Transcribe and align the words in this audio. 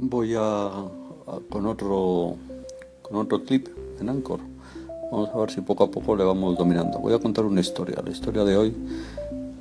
voy 0.00 0.34
a, 0.36 0.70
con 1.48 1.66
otro 1.66 2.36
con 3.02 3.16
otro 3.16 3.44
clip 3.44 3.68
en 4.00 4.08
Anchor. 4.08 4.40
Vamos 5.10 5.30
a 5.34 5.38
ver 5.38 5.50
si 5.50 5.60
poco 5.60 5.84
a 5.84 5.90
poco 5.90 6.14
le 6.16 6.24
vamos 6.24 6.56
dominando. 6.56 6.98
Voy 6.98 7.12
a 7.12 7.18
contar 7.18 7.44
una 7.44 7.60
historia. 7.60 8.00
La 8.04 8.10
historia 8.10 8.44
de 8.44 8.56
hoy 8.56 8.74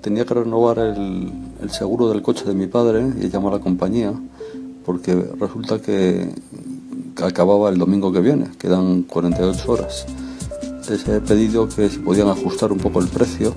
tenía 0.01 0.25
que 0.25 0.35
renovar 0.35 0.79
el, 0.79 1.31
seguro 1.69 2.09
del 2.09 2.21
coche 2.21 2.45
de 2.45 2.53
mi 2.53 2.67
padre 2.67 3.05
y 3.19 3.29
llamar 3.29 3.53
a 3.53 3.57
la 3.57 3.61
compañía 3.61 4.13
porque 4.85 5.13
resulta 5.13 5.81
que 5.81 6.29
acababa 7.21 7.69
el 7.69 7.77
domingo 7.77 8.11
que 8.11 8.21
viene, 8.21 8.49
quedan 8.57 9.03
48 9.03 9.71
horas. 9.71 10.05
Les 10.89 11.07
he 11.07 11.21
pedido 11.21 11.67
que 11.67 11.89
si 11.89 11.99
podían 11.99 12.29
ajustar 12.29 12.71
un 12.71 12.79
poco 12.79 12.99
el 12.99 13.07
precio 13.07 13.53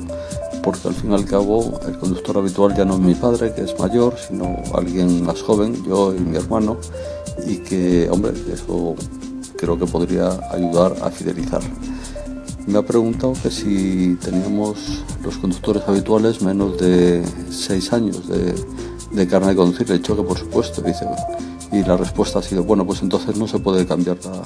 porque 0.63 0.89
al 0.89 0.95
fin 0.95 1.13
y 1.13 1.15
al 1.15 1.25
cabo 1.25 1.81
el 1.87 1.99
conductor 1.99 2.39
habitual 2.39 2.75
ya 2.75 2.85
no 2.85 2.95
es 2.95 3.01
mi 3.01 3.15
padre, 3.15 3.53
que 3.55 3.63
es 3.63 3.79
mayor, 3.79 4.15
sino 4.17 4.57
alguien 4.75 5.25
más 5.25 5.43
joven, 5.43 5.83
yo 5.85 6.15
y 6.15 6.21
mi 6.21 6.37
hermano, 6.37 6.79
y 7.47 7.59
que, 7.59 8.09
hombre, 8.11 8.33
eso 8.53 8.95
creo 9.57 9.79
que 9.79 9.87
podría 9.87 10.29
ayudar 10.51 10.95
a 11.03 11.11
fidelizar. 11.11 11.63
Me 12.67 12.79
ha 12.79 12.83
preguntado 12.83 13.35
que 13.43 13.51
si 13.51 14.17
teníamos 14.23 15.03
los 15.25 15.37
conductores 15.39 15.83
habituales 15.87 16.43
menos 16.43 16.79
de 16.79 17.25
6 17.51 17.93
años 17.93 18.29
de, 18.29 18.55
de 19.13 19.27
carne 19.27 19.49
de 19.49 19.57
conducir. 19.57 19.89
Le 19.89 19.97
he 19.97 19.99
dicho 19.99 20.17
que 20.17 20.23
por 20.23 20.39
supuesto, 20.39 20.81
dice. 20.81 21.07
Y 21.73 21.83
la 21.83 21.97
respuesta 21.97 22.39
ha 22.39 22.43
sido, 22.43 22.65
bueno, 22.65 22.87
pues 22.87 23.03
entonces 23.03 23.37
no 23.37 23.49
se 23.49 23.59
puede 23.59 23.87
cambiar 23.87 24.19
la, 24.25 24.43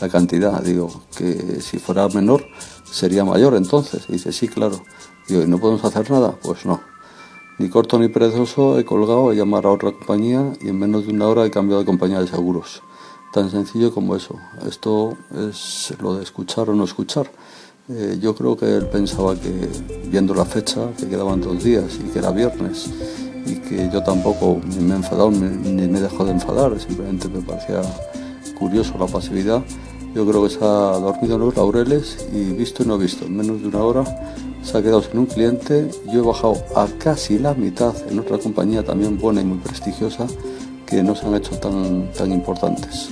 la 0.00 0.08
cantidad. 0.08 0.62
Digo, 0.62 1.02
que 1.16 1.60
si 1.60 1.78
fuera 1.78 2.08
menor 2.08 2.46
sería 2.90 3.24
mayor 3.24 3.54
entonces. 3.54 4.06
dice, 4.08 4.32
sí, 4.32 4.48
claro. 4.48 4.82
Digo, 5.28 5.42
¿y 5.42 5.46
no 5.46 5.58
podemos 5.58 5.84
hacer 5.84 6.10
nada? 6.10 6.34
Pues 6.42 6.64
no. 6.64 6.80
Ni 7.58 7.68
corto 7.68 7.98
ni 7.98 8.08
perezoso 8.08 8.78
he 8.78 8.84
colgado 8.84 9.30
a 9.30 9.34
llamar 9.34 9.66
a 9.66 9.70
otra 9.70 9.92
compañía 9.92 10.52
y 10.60 10.68
en 10.68 10.78
menos 10.78 11.06
de 11.06 11.12
una 11.12 11.26
hora 11.26 11.44
he 11.44 11.50
cambiado 11.50 11.80
de 11.80 11.86
compañía 11.86 12.20
de 12.20 12.26
seguros. 12.26 12.82
Tan 13.32 13.50
sencillo 13.50 13.92
como 13.92 14.16
eso. 14.16 14.36
Esto 14.66 15.16
es 15.34 15.92
lo 16.00 16.14
de 16.14 16.22
escuchar 16.22 16.70
o 16.70 16.74
no 16.74 16.84
escuchar. 16.84 17.30
Eh, 17.90 18.18
yo 18.20 18.34
creo 18.34 18.56
que 18.56 18.76
él 18.76 18.86
pensaba 18.86 19.34
que, 19.34 19.68
viendo 20.06 20.34
la 20.34 20.44
fecha, 20.44 20.92
que 20.96 21.08
quedaban 21.08 21.40
dos 21.40 21.62
días 21.62 21.98
y 22.02 22.08
que 22.10 22.18
era 22.18 22.30
viernes, 22.30 22.90
y 23.44 23.56
que 23.56 23.90
yo 23.92 24.02
tampoco 24.02 24.60
ni 24.64 24.76
me 24.84 24.94
he 24.94 24.96
enfadado 24.96 25.30
ni 25.30 25.88
me 25.88 26.00
dejado 26.00 26.26
de 26.26 26.32
enfadar, 26.32 26.78
simplemente 26.78 27.28
me 27.28 27.40
parecía 27.40 27.82
curioso 28.58 28.96
la 28.98 29.06
pasividad. 29.06 29.62
Yo 30.14 30.26
creo 30.26 30.42
que 30.44 30.50
se 30.50 30.58
ha 30.64 30.98
dormido 30.98 31.36
en 31.36 31.40
los 31.40 31.56
laureles 31.56 32.26
y 32.32 32.52
visto 32.52 32.82
y 32.82 32.86
no 32.86 32.98
visto, 32.98 33.26
en 33.26 33.36
menos 33.36 33.60
de 33.60 33.68
una 33.68 33.82
hora 33.82 34.04
se 34.62 34.76
ha 34.76 34.82
quedado 34.82 35.02
sin 35.02 35.18
un 35.18 35.26
cliente. 35.26 35.90
Yo 36.12 36.20
he 36.20 36.26
bajado 36.26 36.56
a 36.74 36.86
casi 36.98 37.38
la 37.38 37.54
mitad 37.54 37.94
en 38.10 38.18
otra 38.18 38.38
compañía 38.38 38.84
también 38.84 39.18
buena 39.18 39.40
y 39.40 39.44
muy 39.44 39.58
prestigiosa 39.58 40.26
que 40.86 41.02
no 41.02 41.14
se 41.14 41.26
han 41.26 41.34
hecho 41.34 41.58
tan, 41.58 42.10
tan 42.12 42.32
importantes. 42.32 43.10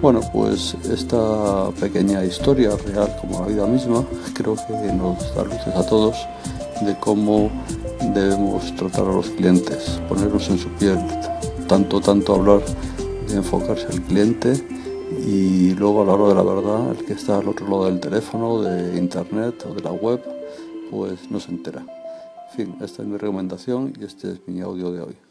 Bueno, 0.00 0.20
pues 0.32 0.76
esta 0.92 1.70
pequeña 1.80 2.24
historia 2.24 2.76
real 2.86 3.16
como 3.20 3.40
la 3.40 3.46
vida 3.46 3.66
misma 3.66 4.04
creo 4.34 4.54
que 4.54 4.92
nos 4.92 5.34
da 5.34 5.44
luces 5.44 5.74
a 5.74 5.84
todos 5.86 6.16
de 6.82 6.96
cómo 7.00 7.50
debemos 8.14 8.74
tratar 8.76 9.06
a 9.06 9.12
los 9.12 9.28
clientes, 9.30 10.00
ponernos 10.08 10.48
en 10.50 10.58
su 10.58 10.68
piel, 10.70 10.98
tanto, 11.66 12.00
tanto 12.00 12.34
hablar 12.34 12.60
de 13.28 13.36
enfocarse 13.36 13.86
al 13.86 14.00
cliente 14.02 14.52
y 15.10 15.74
luego 15.74 16.02
a 16.02 16.06
la 16.06 16.12
hora 16.14 16.28
de 16.28 16.34
la 16.34 16.42
verdad, 16.42 16.90
el 16.90 17.04
que 17.04 17.14
está 17.14 17.38
al 17.38 17.48
otro 17.48 17.66
lado 17.66 17.86
del 17.86 18.00
teléfono, 18.00 18.62
de 18.62 18.98
internet 18.98 19.64
o 19.68 19.74
de 19.74 19.82
la 19.82 19.92
web, 19.92 20.22
pues 20.90 21.30
no 21.30 21.40
se 21.40 21.50
entera. 21.50 21.80
En 22.50 22.56
fin, 22.56 22.76
esta 22.80 23.02
es 23.02 23.08
mi 23.08 23.16
recomendación 23.16 23.92
y 24.00 24.04
este 24.04 24.32
es 24.32 24.40
mi 24.46 24.60
audio 24.60 24.90
de 24.90 25.00
hoy. 25.00 25.27